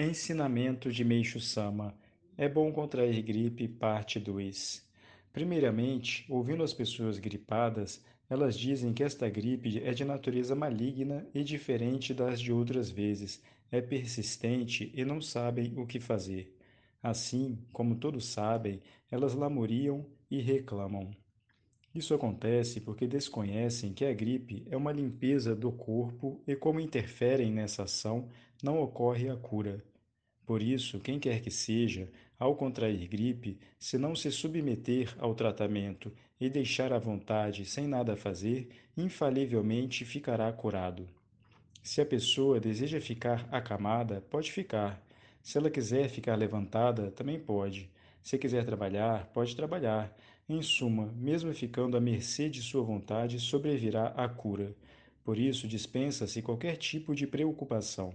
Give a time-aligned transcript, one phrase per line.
[0.00, 1.92] Ensinamento de Meixo Sama.
[2.36, 4.88] É bom contrair gripe, parte 2.
[5.32, 8.00] Primeiramente, ouvindo as pessoas gripadas,
[8.30, 13.42] elas dizem que esta gripe é de natureza maligna e diferente das de outras vezes,
[13.72, 16.56] é persistente e não sabem o que fazer.
[17.02, 18.80] Assim, como todos sabem,
[19.10, 21.10] elas lamuriam e reclamam.
[21.92, 27.50] Isso acontece porque desconhecem que a gripe é uma limpeza do corpo e, como interferem
[27.50, 28.28] nessa ação,
[28.62, 29.82] não ocorre a cura.
[30.46, 36.12] Por isso, quem quer que seja, ao contrair gripe, se não se submeter ao tratamento
[36.40, 41.08] e deixar à vontade sem nada fazer, infalivelmente ficará curado.
[41.82, 45.02] Se a pessoa deseja ficar acamada, pode ficar.
[45.42, 47.90] Se ela quiser ficar levantada, também pode.
[48.22, 50.14] Se quiser trabalhar, pode trabalhar.
[50.48, 54.74] Em suma, mesmo ficando à mercê de sua vontade, sobrevirá a cura.
[55.24, 58.12] Por isso, dispensa-se qualquer tipo de preocupação.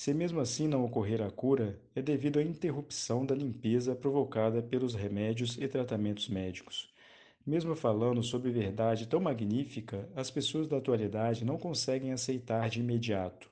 [0.00, 4.94] Se mesmo assim não ocorrer a cura, é devido à interrupção da limpeza provocada pelos
[4.94, 6.90] remédios e tratamentos médicos.
[7.46, 13.50] Mesmo falando sobre verdade tão magnífica, as pessoas da atualidade não conseguem aceitar de imediato.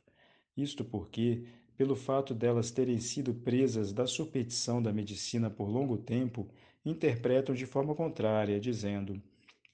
[0.57, 1.45] Isto porque,
[1.77, 6.49] pelo fato delas terem sido presas da superstição da medicina por longo tempo,
[6.83, 9.21] interpretam de forma contrária, dizendo: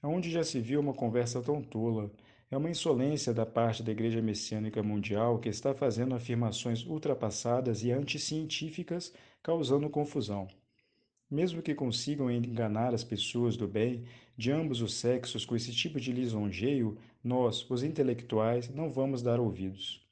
[0.03, 2.11] Aonde já se viu uma conversa tão tola?
[2.51, 7.91] É uma insolência da parte da Igreja Messiânica Mundial que está fazendo afirmações ultrapassadas e
[7.91, 10.47] anticientíficas, causando confusão.
[11.31, 14.05] Mesmo que consigam enganar as pessoas do bem
[14.37, 19.41] de ambos os sexos com esse tipo de lisonjeio, nós, os intelectuais, não vamos dar
[19.41, 20.07] ouvidos.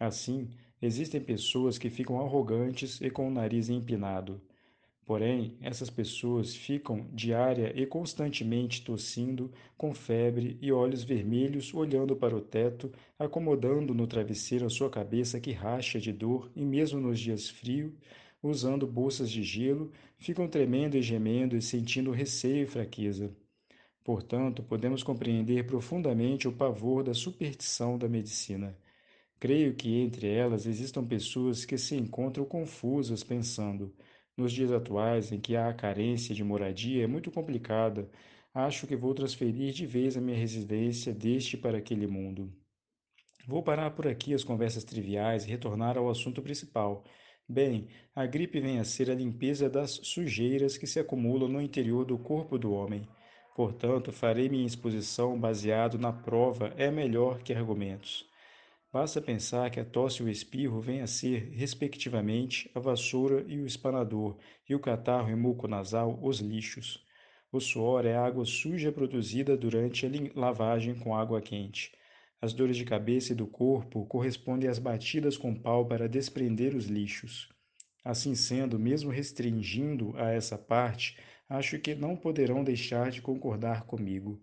[0.00, 0.50] Assim,
[0.82, 4.40] existem pessoas que ficam arrogantes e com o nariz empinado.
[5.08, 12.36] Porém, essas pessoas ficam diária e constantemente tossindo, com febre e olhos vermelhos, olhando para
[12.36, 17.18] o teto, acomodando no travesseiro a sua cabeça que racha de dor, e mesmo nos
[17.18, 17.90] dias frios,
[18.42, 23.34] usando bolsas de gelo, ficam tremendo e gemendo e sentindo receio e fraqueza.
[24.04, 28.76] Portanto, podemos compreender profundamente o pavor da superstição da medicina.
[29.40, 33.90] Creio que entre elas existam pessoas que se encontram confusas, pensando
[34.38, 38.08] nos dias atuais, em que há a carência de moradia, é muito complicada.
[38.54, 42.52] Acho que vou transferir de vez a minha residência deste para aquele mundo.
[43.46, 47.04] Vou parar por aqui as conversas triviais e retornar ao assunto principal.
[47.48, 52.04] Bem, a gripe vem a ser a limpeza das sujeiras que se acumulam no interior
[52.04, 53.08] do corpo do homem.
[53.56, 58.28] Portanto, farei minha exposição baseado na prova é melhor que argumentos.
[58.90, 63.58] Basta pensar que a tosse e o espirro vêm a ser, respectivamente, a vassoura e
[63.58, 67.06] o espanador, e o catarro e muco nasal, os lixos.
[67.52, 71.92] O suor é a água suja produzida durante a lavagem com água quente.
[72.40, 76.86] As dores de cabeça e do corpo correspondem às batidas com pau para desprender os
[76.86, 77.48] lixos.
[78.02, 84.40] Assim sendo, mesmo restringindo a essa parte, acho que não poderão deixar de concordar comigo.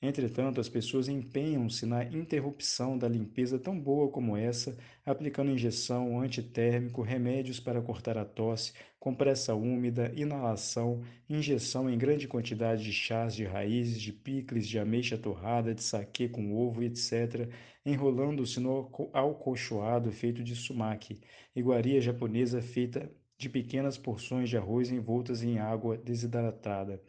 [0.00, 7.02] Entretanto, as pessoas empenham-se na interrupção da limpeza tão boa como essa, aplicando injeção, antitérmico,
[7.02, 13.44] remédios para cortar a tosse, compressa úmida, inalação, injeção em grande quantidade de chás de
[13.44, 17.50] raízes, de picles, de ameixa torrada, de saquê com ovo, etc.,
[17.84, 21.20] enrolando-se no alcochoado feito de sumaque,
[21.56, 27.02] iguaria japonesa feita de pequenas porções de arroz envoltas em água desidratada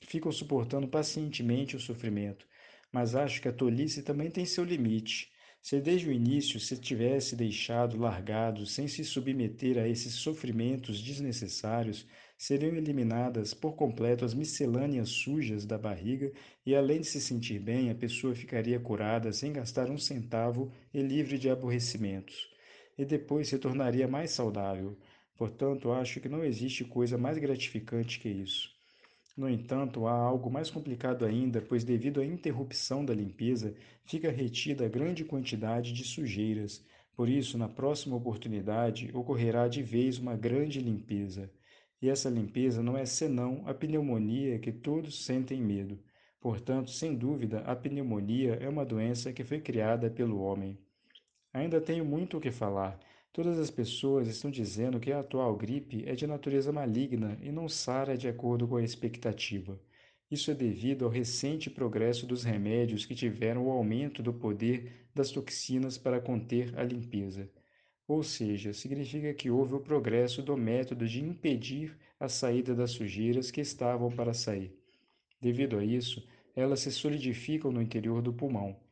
[0.00, 2.46] ficam suportando pacientemente o sofrimento,
[2.92, 5.30] mas acho que a tolice também tem seu limite.
[5.60, 12.06] Se desde o início se tivesse deixado largado sem se submeter a esses sofrimentos desnecessários,
[12.38, 16.30] seriam eliminadas por completo as miscelâneas sujas da barriga
[16.64, 21.02] e, além de se sentir bem, a pessoa ficaria curada sem gastar um centavo e
[21.02, 22.48] livre de aborrecimentos.
[22.96, 24.96] E depois se tornaria mais saudável.
[25.36, 28.75] Portanto, acho que não existe coisa mais gratificante que isso.
[29.36, 33.74] No entanto, há algo mais complicado ainda, pois, devido à interrupção da limpeza,
[34.04, 36.82] fica retida grande quantidade de sujeiras.
[37.14, 41.50] Por isso, na próxima oportunidade, ocorrerá de vez uma grande limpeza.
[42.00, 45.98] E essa limpeza não é senão a pneumonia que todos sentem medo.
[46.40, 50.78] Portanto, sem dúvida, a pneumonia é uma doença que foi criada pelo homem.
[51.52, 52.98] Ainda tenho muito o que falar,
[53.36, 57.68] Todas as pessoas estão dizendo que a atual gripe é de natureza maligna e não
[57.68, 59.78] sara de acordo com a expectativa.
[60.30, 65.30] Isso é devido ao recente progresso dos remédios que tiveram o aumento do poder das
[65.30, 67.46] toxinas para conter a limpeza.
[68.08, 73.50] Ou seja, significa que houve o progresso do método de impedir a saída das sujeiras
[73.50, 74.74] que estavam para sair.
[75.38, 78.85] Devido a isso, elas se solidificam no interior do pulmão.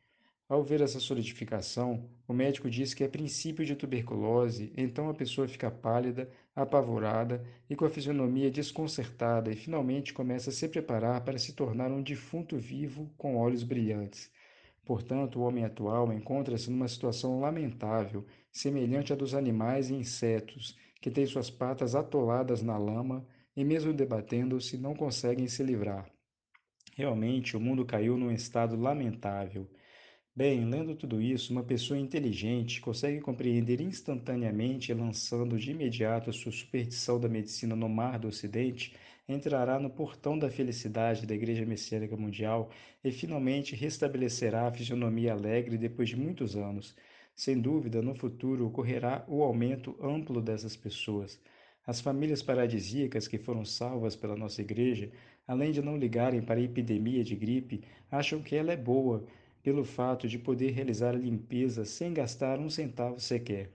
[0.47, 5.47] Ao ver essa solidificação, o médico diz que é princípio de tuberculose, então a pessoa
[5.47, 11.39] fica pálida, apavorada e com a fisionomia desconcertada e finalmente começa a se preparar para
[11.39, 14.31] se tornar um defunto vivo com olhos brilhantes.
[14.85, 21.09] Portanto, o homem atual encontra-se numa situação lamentável, semelhante à dos animais e insetos, que
[21.09, 23.25] têm suas patas atoladas na lama
[23.55, 26.07] e, mesmo debatendo-se, não conseguem se livrar.
[26.95, 29.67] Realmente, o mundo caiu num estado lamentável.
[30.37, 37.17] Bem, lendo tudo isso, uma pessoa inteligente consegue compreender instantaneamente, lançando de imediato sua superstição
[37.17, 38.93] da medicina no mar do Ocidente,
[39.29, 42.69] entrará no portão da felicidade da Igreja Messiânica Mundial
[43.01, 46.93] e finalmente restabelecerá a fisionomia alegre depois de muitos anos.
[47.33, 51.39] Sem dúvida, no futuro ocorrerá o aumento amplo dessas pessoas.
[51.87, 55.09] As famílias paradisíacas que foram salvas pela nossa igreja,
[55.47, 59.25] além de não ligarem para a epidemia de gripe, acham que ela é boa
[59.65, 63.71] pelo fato de poder realizar a limpeza sem gastar um centavo sequer.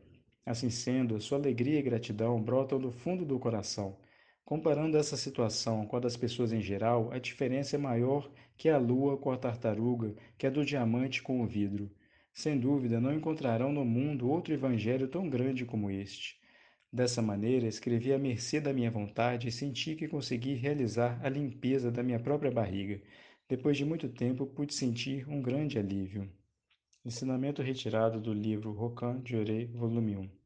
[0.47, 3.97] Assim sendo, sua alegria e gratidão brotam do fundo do coração.
[4.45, 8.79] Comparando essa situação com a das pessoas em geral, a diferença é maior que a
[8.79, 11.91] lua com a tartaruga, que é do diamante com o vidro.
[12.33, 16.39] Sem dúvida, não encontrarão no mundo outro evangelho tão grande como este.
[16.93, 21.91] Dessa maneira, escrevi à mercê da minha vontade e senti que consegui realizar a limpeza
[21.91, 23.01] da minha própria barriga.
[23.51, 26.31] Depois de muito tempo, pude sentir um grande alívio.
[27.05, 30.40] Ensinamento retirado do livro Rocan Dioré, volume 1.